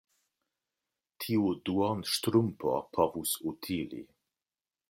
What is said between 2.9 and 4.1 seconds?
povus utili.